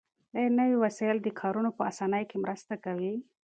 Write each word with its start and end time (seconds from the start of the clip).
آیا 0.37 0.49
نوي 0.59 0.75
وسایل 0.83 1.17
د 1.21 1.27
کارونو 1.39 1.69
په 1.77 1.81
اسانۍ 1.91 2.23
کې 2.29 2.37
مرسته 2.45 2.73
کوي؟ 2.83 3.13